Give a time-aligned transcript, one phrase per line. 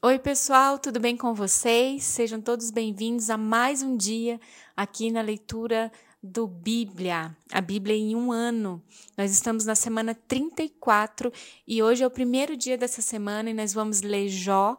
[0.00, 2.04] Oi, pessoal, tudo bem com vocês?
[2.04, 4.40] Sejam todos bem-vindos a mais um dia
[4.76, 5.90] aqui na leitura
[6.22, 8.80] do Bíblia, a Bíblia em um ano.
[9.16, 11.32] Nós estamos na semana 34
[11.66, 14.76] e hoje é o primeiro dia dessa semana e nós vamos ler Jó,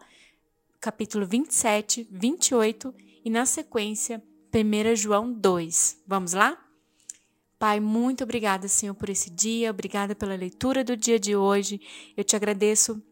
[0.79, 2.95] capítulo 27, 28
[3.25, 4.23] e na sequência
[4.55, 6.01] 1 João 2.
[6.07, 6.57] Vamos lá?
[7.59, 11.81] Pai, muito obrigada, Senhor, por esse dia, obrigada pela leitura do dia de hoje.
[12.15, 13.03] Eu te agradeço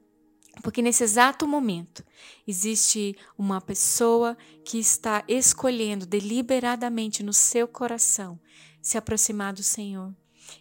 [0.61, 2.03] porque nesse exato momento
[2.47, 8.39] existe uma pessoa que está escolhendo deliberadamente no seu coração
[8.81, 10.13] se aproximar do Senhor.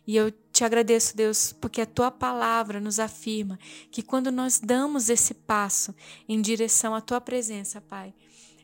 [0.06, 3.58] E eu te agradeço, Deus, porque a tua palavra nos afirma
[3.90, 5.94] que quando nós damos esse passo
[6.28, 8.12] em direção à tua presença, Pai,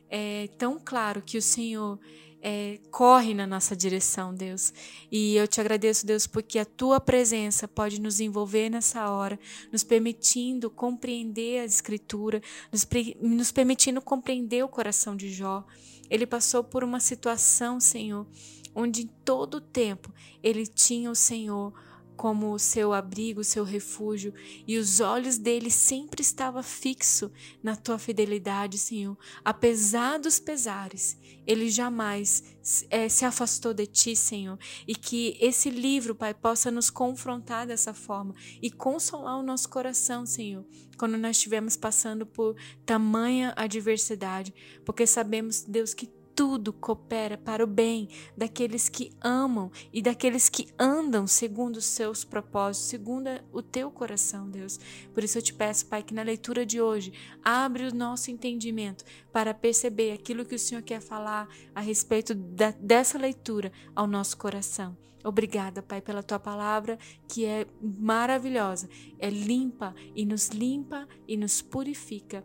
[0.09, 1.99] é tão claro que o Senhor
[2.45, 4.73] é, corre na nossa direção, Deus.
[5.09, 9.39] E eu te agradeço, Deus, porque a tua presença pode nos envolver nessa hora,
[9.71, 12.85] nos permitindo compreender a Escritura, nos,
[13.21, 15.65] nos permitindo compreender o coração de Jó.
[16.09, 18.27] Ele passou por uma situação, Senhor,
[18.75, 20.13] onde em todo o tempo
[20.43, 21.73] ele tinha o Senhor
[22.15, 24.33] como o seu abrigo, seu refúgio,
[24.67, 29.17] e os olhos dele sempre estavam fixos na tua fidelidade, Senhor.
[29.43, 32.43] Apesar dos pesares, ele jamais
[32.89, 34.57] é, se afastou de ti, Senhor.
[34.87, 40.25] E que esse livro, Pai, possa nos confrontar dessa forma e consolar o nosso coração,
[40.25, 40.65] Senhor,
[40.97, 44.53] quando nós estivermos passando por tamanha adversidade,
[44.85, 50.67] porque sabemos, Deus, que tudo coopera para o bem daqueles que amam e daqueles que
[50.79, 54.79] andam segundo os seus propósitos, segundo o teu coração, Deus.
[55.13, 59.03] Por isso eu te peço, Pai, que na leitura de hoje abre o nosso entendimento
[59.31, 64.37] para perceber aquilo que o Senhor quer falar a respeito da, dessa leitura ao nosso
[64.37, 64.97] coração.
[65.23, 71.61] Obrigada, Pai, pela tua palavra que é maravilhosa, é limpa e nos limpa e nos
[71.61, 72.43] purifica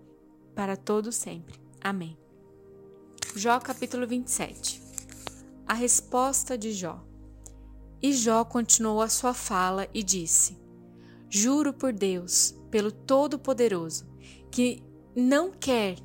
[0.54, 1.60] para todo sempre.
[1.80, 2.27] Amém.
[3.36, 4.80] Jó capítulo 27
[5.66, 7.04] A resposta de Jó.
[8.02, 10.56] E Jó continuou a sua fala e disse:
[11.28, 14.06] Juro por Deus, pelo Todo-Poderoso,
[14.50, 14.82] que
[15.14, 15.98] não quer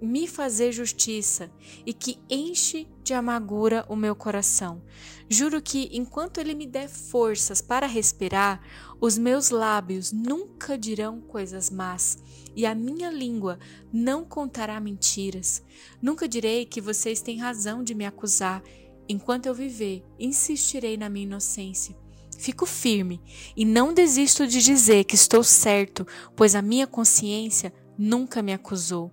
[0.00, 1.50] me fazer justiça
[1.84, 4.82] e que enche de amargura o meu coração.
[5.28, 8.60] Juro que, enquanto Ele me der forças para respirar,
[9.00, 12.18] os meus lábios nunca dirão coisas más
[12.54, 13.58] e a minha língua
[13.92, 15.62] não contará mentiras.
[16.00, 18.62] Nunca direi que vocês têm razão de me acusar.
[19.08, 21.96] Enquanto eu viver, insistirei na minha inocência.
[22.38, 23.20] Fico firme
[23.54, 29.12] e não desisto de dizer que estou certo, pois a minha consciência nunca me acusou.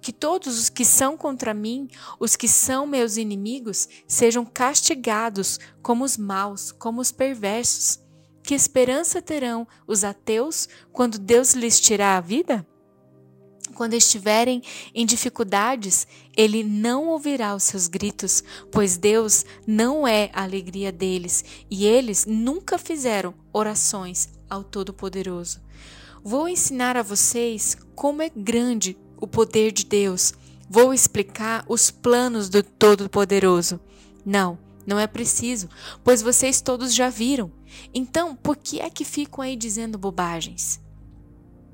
[0.00, 1.88] Que todos os que são contra mim,
[2.18, 7.98] os que são meus inimigos, sejam castigados como os maus, como os perversos.
[8.42, 12.66] Que esperança terão os ateus quando Deus lhes tirar a vida?
[13.80, 14.62] Quando estiverem
[14.94, 21.42] em dificuldades, ele não ouvirá os seus gritos, pois Deus não é a alegria deles
[21.70, 25.62] e eles nunca fizeram orações ao Todo-Poderoso.
[26.22, 30.34] Vou ensinar a vocês como é grande o poder de Deus.
[30.68, 33.80] Vou explicar os planos do Todo-Poderoso.
[34.26, 35.70] Não, não é preciso,
[36.04, 37.50] pois vocês todos já viram.
[37.94, 40.78] Então, por que é que ficam aí dizendo bobagens?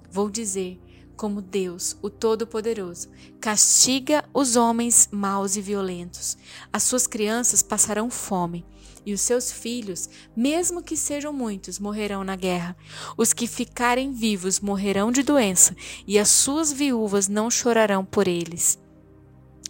[0.09, 0.81] Vou dizer
[1.17, 3.09] como Deus, o Todo-Poderoso,
[3.41, 6.37] castiga os homens maus e violentos.
[6.73, 8.65] As suas crianças passarão fome,
[9.05, 12.77] e os seus filhos, mesmo que sejam muitos, morrerão na guerra.
[13.17, 15.75] Os que ficarem vivos morrerão de doença,
[16.07, 18.79] e as suas viúvas não chorarão por eles.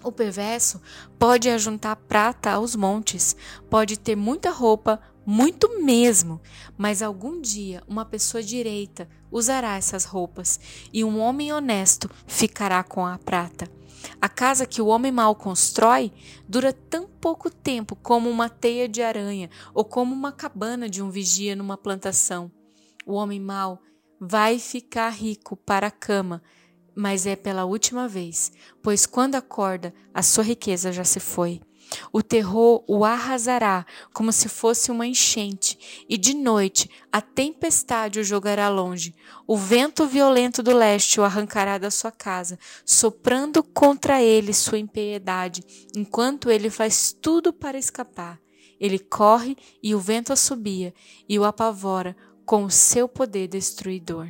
[0.03, 0.81] O perverso
[1.19, 3.37] pode ajuntar prata aos montes,
[3.69, 6.41] pode ter muita roupa, muito mesmo,
[6.79, 10.61] mas algum dia uma pessoa direita usará essas roupas
[10.93, 13.69] e um homem honesto ficará com a prata.
[14.21, 16.13] A casa que o homem mau constrói
[16.49, 21.11] dura tão pouco tempo como uma teia de aranha ou como uma cabana de um
[21.11, 22.51] vigia numa plantação.
[23.05, 23.81] O homem mau
[24.21, 26.41] vai ficar rico para a cama,
[26.95, 28.53] mas é pela última vez,
[28.83, 31.61] pois quando acorda, a sua riqueza já se foi.
[32.13, 38.25] O terror o arrasará como se fosse uma enchente, e de noite a tempestade o
[38.25, 39.15] jogará longe.
[39.47, 45.63] O vento violento do leste o arrancará da sua casa, soprando contra ele sua impiedade,
[45.95, 48.41] enquanto ele faz tudo para escapar.
[48.79, 50.93] Ele corre e o vento assobia
[51.29, 54.29] e o apavora com o seu poder destruidor.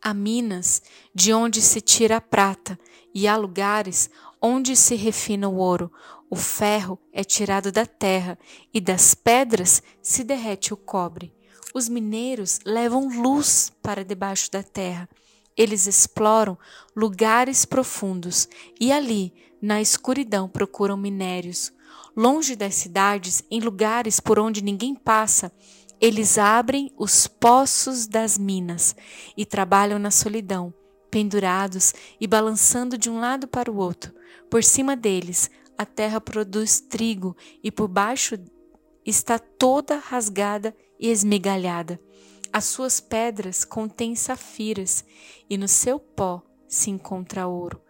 [0.00, 0.80] Há minas
[1.14, 2.78] de onde se tira a prata,
[3.14, 4.08] e há lugares
[4.40, 5.92] onde se refina o ouro.
[6.30, 8.38] O ferro é tirado da terra,
[8.72, 11.34] e das pedras se derrete o cobre.
[11.74, 15.08] Os mineiros levam luz para debaixo da terra.
[15.56, 16.56] Eles exploram
[16.94, 18.48] lugares profundos
[18.80, 21.72] e ali, na escuridão, procuram minérios.
[22.16, 25.52] Longe das cidades, em lugares por onde ninguém passa,
[26.00, 28.94] eles abrem os poços das minas
[29.36, 30.72] e trabalham na solidão,
[31.10, 34.14] pendurados e balançando de um lado para o outro.
[34.50, 38.36] Por cima deles, a terra produz trigo e por baixo
[39.04, 42.00] está toda rasgada e esmigalhada.
[42.52, 45.04] As suas pedras contêm safiras
[45.48, 47.80] e no seu pó se encontra ouro.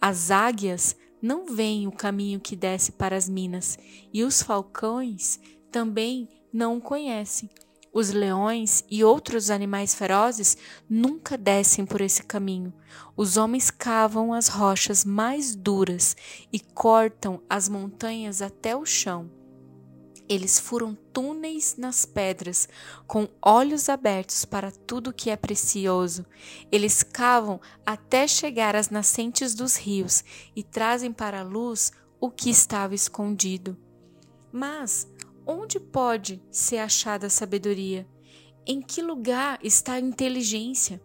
[0.00, 3.78] As águias não veem o caminho que desce para as minas
[4.12, 5.40] e os falcões
[5.70, 7.48] também não o conhecem.
[7.92, 10.56] Os leões e outros animais ferozes
[10.88, 12.72] nunca descem por esse caminho.
[13.16, 16.16] Os homens cavam as rochas mais duras
[16.52, 19.30] e cortam as montanhas até o chão.
[20.28, 22.68] Eles furam túneis nas pedras,
[23.06, 26.26] com olhos abertos para tudo que é precioso.
[26.70, 30.22] Eles cavam até chegar às nascentes dos rios
[30.54, 33.74] e trazem para a luz o que estava escondido.
[34.52, 35.08] Mas
[35.48, 38.06] onde pode ser achada a sabedoria?
[38.66, 41.02] Em que lugar está a inteligência?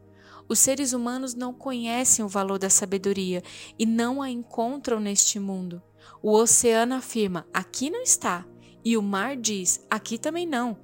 [0.49, 3.41] Os seres humanos não conhecem o valor da sabedoria
[3.79, 5.81] e não a encontram neste mundo.
[6.21, 8.45] O oceano afirma: aqui não está.
[8.83, 10.77] E o mar diz: aqui também não.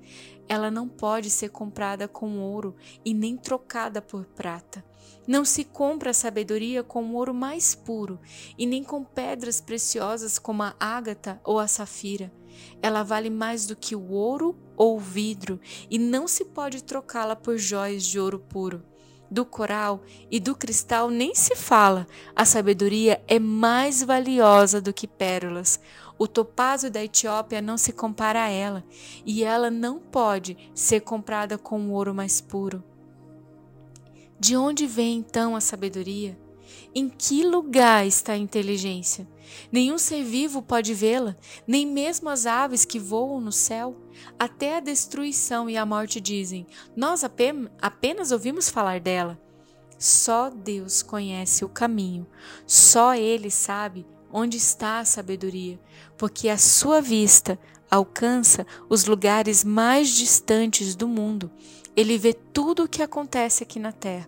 [0.47, 4.83] Ela não pode ser comprada com ouro e nem trocada por prata.
[5.27, 8.21] Não se compra a sabedoria com o ouro mais puro
[8.57, 12.38] e nem com pedras preciosas como a ágata ou a safira.
[12.81, 15.59] Ela vale mais do que o ouro ou o vidro
[15.89, 18.83] e não se pode trocá-la por jóias de ouro puro.
[19.31, 20.01] Do coral
[20.31, 22.07] e do cristal nem se fala.
[22.35, 25.79] A sabedoria é mais valiosa do que pérolas.
[26.17, 28.83] O topázio da Etiópia não se compara a ela,
[29.25, 32.83] e ela não pode ser comprada com o ouro mais puro.
[34.39, 36.37] De onde vem então a sabedoria?
[36.93, 39.27] Em que lugar está a inteligência?
[39.71, 41.35] Nenhum ser vivo pode vê-la,
[41.67, 43.95] nem mesmo as aves que voam no céu.
[44.37, 46.65] Até a destruição e a morte dizem:
[46.95, 49.39] Nós apenas ouvimos falar dela.
[49.97, 52.25] Só Deus conhece o caminho,
[52.65, 55.79] só Ele sabe onde está a sabedoria,
[56.17, 57.59] porque a sua vista
[57.89, 61.51] alcança os lugares mais distantes do mundo.
[61.95, 64.27] Ele vê tudo o que acontece aqui na terra.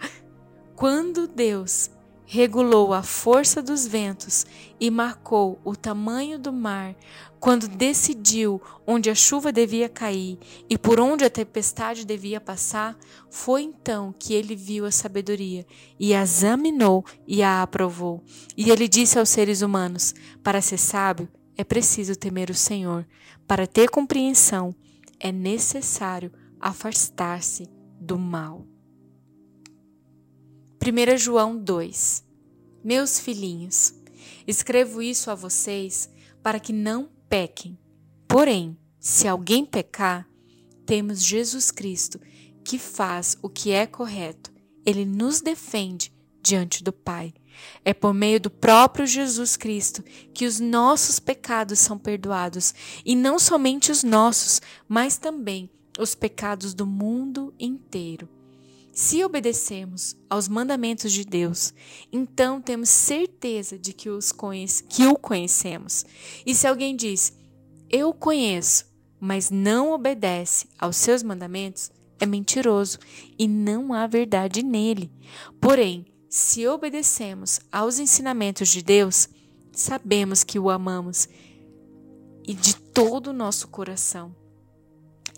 [0.75, 1.91] Quando Deus
[2.33, 4.45] regulou a força dos ventos
[4.79, 6.95] e marcou o tamanho do mar,
[7.41, 10.39] quando decidiu onde a chuva devia cair
[10.69, 12.97] e por onde a tempestade devia passar,
[13.29, 15.65] foi então que ele viu a sabedoria
[15.99, 18.23] e a examinou e a aprovou.
[18.55, 21.27] E ele disse aos seres humanos: Para ser sábio,
[21.57, 23.05] é preciso temer o Senhor.
[23.45, 24.73] Para ter compreensão,
[25.19, 26.31] é necessário
[26.61, 27.67] afastar-se
[27.99, 28.70] do mal.
[30.83, 32.23] 1 João 2
[32.83, 33.93] Meus filhinhos,
[34.47, 36.09] escrevo isso a vocês
[36.41, 37.77] para que não pequem.
[38.27, 40.27] Porém, se alguém pecar,
[40.83, 42.19] temos Jesus Cristo,
[42.65, 44.51] que faz o que é correto.
[44.83, 46.11] Ele nos defende
[46.41, 47.31] diante do Pai.
[47.85, 50.03] É por meio do próprio Jesus Cristo
[50.33, 52.73] que os nossos pecados são perdoados,
[53.05, 55.69] e não somente os nossos, mas também
[55.99, 58.40] os pecados do mundo inteiro.
[58.91, 61.73] Se obedecemos aos mandamentos de Deus,
[62.11, 66.05] então temos certeza de que, os conhece, que o conhecemos.
[66.45, 67.33] E se alguém diz,
[67.89, 68.85] eu o conheço,
[69.19, 72.99] mas não obedece aos seus mandamentos, é mentiroso
[73.39, 75.09] e não há verdade nele.
[75.61, 79.29] Porém, se obedecemos aos ensinamentos de Deus,
[79.71, 81.29] sabemos que o amamos
[82.45, 84.40] e de todo o nosso coração.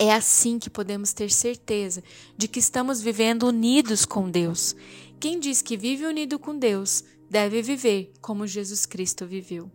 [0.03, 2.03] É assim que podemos ter certeza
[2.37, 4.75] de que estamos vivendo unidos com Deus.
[5.17, 9.71] Quem diz que vive unido com Deus deve viver como Jesus Cristo viveu.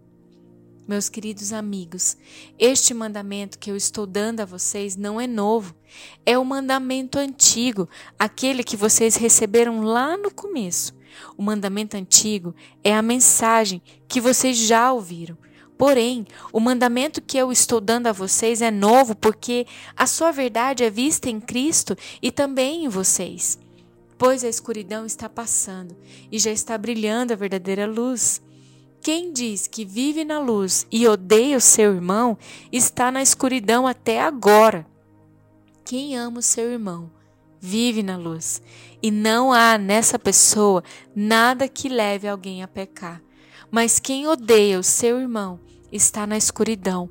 [0.87, 2.15] Meus queridos amigos,
[2.59, 5.75] este mandamento que eu estou dando a vocês não é novo,
[6.27, 10.95] é o mandamento antigo, aquele que vocês receberam lá no começo.
[11.39, 12.55] O mandamento antigo
[12.85, 15.39] é a mensagem que vocês já ouviram.
[15.79, 19.65] Porém, o mandamento que eu estou dando a vocês é novo porque
[19.97, 23.57] a sua verdade é vista em Cristo e também em vocês.
[24.19, 25.97] Pois a escuridão está passando
[26.33, 28.43] e já está brilhando a verdadeira luz.
[29.01, 32.37] Quem diz que vive na luz e odeia o seu irmão
[32.73, 34.85] está na escuridão até agora.
[35.85, 37.09] Quem ama o seu irmão
[37.61, 38.61] vive na luz
[39.01, 40.83] e não há nessa pessoa
[41.15, 43.23] nada que leve alguém a pecar.
[43.71, 45.61] Mas quem odeia o seu irmão
[45.93, 47.11] está na escuridão.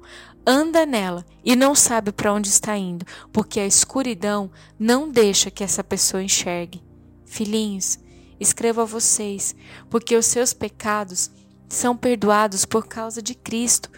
[0.50, 4.50] anda nela e não sabe para onde está indo, porque a escuridão
[4.80, 6.82] não deixa que essa pessoa enxergue.
[7.26, 8.00] Filhinhos,
[8.40, 9.54] escrevo a vocês,
[9.90, 11.30] porque os seus pecados
[11.68, 13.92] são perdoados por causa de Cristo.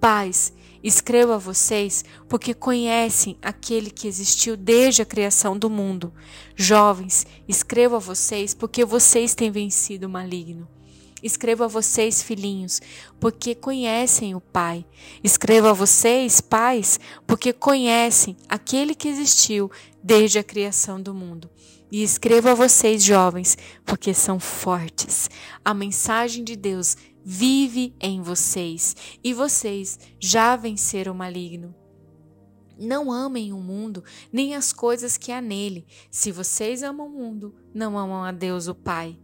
[0.00, 6.14] Pais, escrevo a vocês porque conhecem aquele que existiu desde a criação do mundo.
[6.54, 10.75] Jovens, escrevo a vocês porque vocês têm vencido o maligno.
[11.22, 12.80] Escrevo a vocês, filhinhos,
[13.18, 14.84] porque conhecem o Pai.
[15.24, 19.70] Escrevo a vocês, pais, porque conhecem aquele que existiu
[20.02, 21.50] desde a criação do mundo.
[21.90, 25.30] E escrevo a vocês, jovens, porque são fortes.
[25.64, 31.74] A mensagem de Deus vive em vocês e vocês já venceram o maligno.
[32.78, 35.86] Não amem o mundo, nem as coisas que há nele.
[36.10, 39.18] Se vocês amam o mundo, não amam a Deus, o Pai.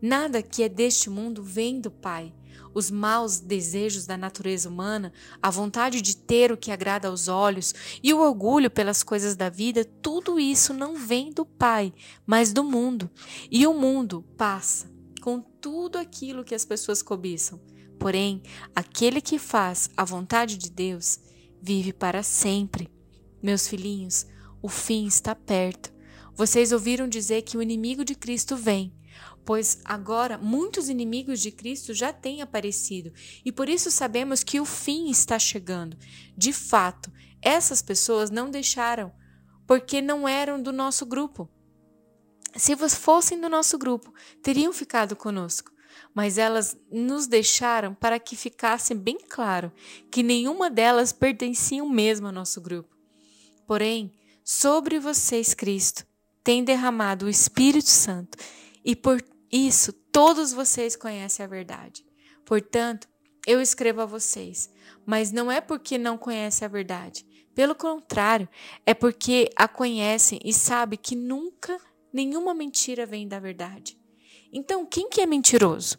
[0.00, 2.32] Nada que é deste mundo vem do Pai.
[2.72, 7.74] Os maus desejos da natureza humana, a vontade de ter o que agrada aos olhos
[8.02, 11.92] e o orgulho pelas coisas da vida, tudo isso não vem do Pai,
[12.24, 13.10] mas do mundo.
[13.50, 14.90] E o mundo passa
[15.20, 17.60] com tudo aquilo que as pessoas cobiçam.
[17.98, 18.42] Porém,
[18.74, 21.18] aquele que faz a vontade de Deus
[21.60, 22.88] vive para sempre.
[23.42, 24.26] Meus filhinhos,
[24.62, 25.92] o fim está perto.
[26.34, 28.94] Vocês ouviram dizer que o inimigo de Cristo vem
[29.50, 33.12] pois agora muitos inimigos de Cristo já têm aparecido
[33.44, 35.96] e por isso sabemos que o fim está chegando.
[36.36, 37.10] De fato,
[37.42, 39.12] essas pessoas não deixaram
[39.66, 41.50] porque não eram do nosso grupo.
[42.54, 45.72] Se fossem do nosso grupo, teriam ficado conosco,
[46.14, 49.72] mas elas nos deixaram para que ficasse bem claro
[50.12, 52.96] que nenhuma delas pertenciam mesmo ao nosso grupo.
[53.66, 54.14] Porém,
[54.44, 56.06] sobre vocês, Cristo,
[56.44, 58.38] tem derramado o Espírito Santo
[58.84, 62.04] e por isso todos vocês conhecem a verdade.
[62.44, 63.08] Portanto,
[63.46, 64.70] eu escrevo a vocês,
[65.06, 67.26] mas não é porque não conhecem a verdade.
[67.54, 68.48] Pelo contrário,
[68.86, 71.78] é porque a conhecem e sabem que nunca
[72.12, 73.98] nenhuma mentira vem da verdade.
[74.52, 75.98] Então, quem que é mentiroso?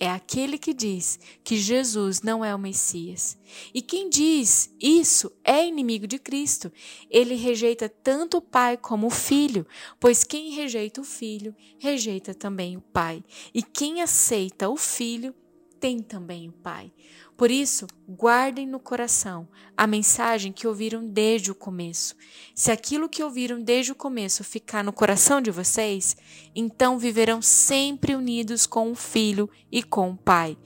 [0.00, 3.36] É aquele que diz que Jesus não é o Messias.
[3.74, 6.72] E quem diz isso é inimigo de Cristo.
[7.10, 9.66] Ele rejeita tanto o Pai como o Filho,
[10.00, 13.22] pois quem rejeita o Filho, rejeita também o Pai.
[13.52, 15.34] E quem aceita o Filho,
[15.80, 16.92] tem também o Pai.
[17.36, 22.14] Por isso, guardem no coração a mensagem que ouviram desde o começo.
[22.54, 26.14] Se aquilo que ouviram desde o começo ficar no coração de vocês,
[26.54, 30.58] então viverão sempre unidos com o Filho e com o Pai.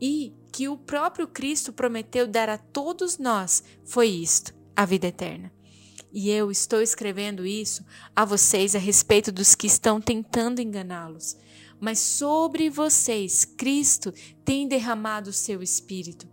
[0.00, 5.52] E que o próprio Cristo prometeu dar a todos nós foi isto: a vida eterna.
[6.12, 7.84] E eu estou escrevendo isso
[8.14, 11.36] a vocês a respeito dos que estão tentando enganá-los
[11.80, 14.12] mas sobre vocês Cristo
[14.44, 16.28] tem derramado o seu espírito.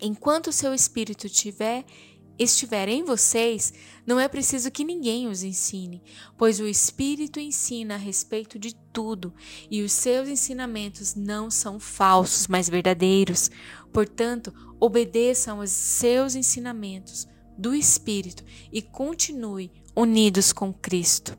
[0.00, 1.84] Enquanto o seu espírito tiver
[2.42, 3.72] estiver em vocês,
[4.06, 6.02] não é preciso que ninguém os ensine,
[6.38, 9.34] pois o Espírito ensina a respeito de tudo,
[9.70, 13.50] e os seus ensinamentos não são falsos, mas verdadeiros.
[13.92, 21.38] Portanto, obedeçam aos seus ensinamentos do Espírito e continue unidos com Cristo.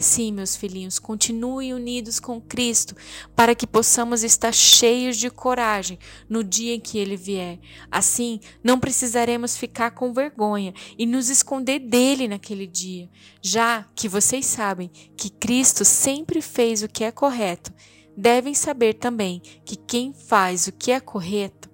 [0.00, 2.96] Sim, meus filhinhos, continuem unidos com Cristo
[3.36, 7.60] para que possamos estar cheios de coragem no dia em que Ele vier.
[7.90, 13.10] Assim, não precisaremos ficar com vergonha e nos esconder dele naquele dia,
[13.42, 17.70] já que vocês sabem que Cristo sempre fez o que é correto.
[18.16, 21.68] Devem saber também que quem faz o que é correto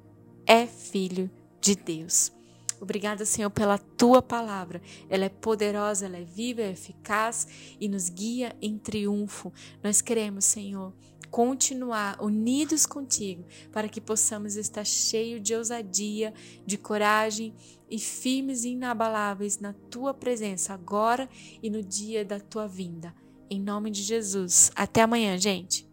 [0.44, 1.30] é filho
[1.60, 2.35] de Deus.
[2.80, 4.82] Obrigada, Senhor, pela tua palavra.
[5.08, 7.46] Ela é poderosa, ela é viva, é eficaz
[7.80, 9.52] e nos guia em triunfo.
[9.82, 10.92] Nós queremos, Senhor,
[11.30, 16.32] continuar unidos contigo para que possamos estar cheios de ousadia,
[16.64, 17.54] de coragem
[17.90, 21.28] e firmes e inabaláveis na tua presença agora
[21.62, 23.14] e no dia da tua vinda.
[23.48, 24.72] Em nome de Jesus.
[24.74, 25.85] Até amanhã, gente.